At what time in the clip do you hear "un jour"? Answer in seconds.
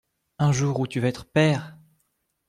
0.39-0.79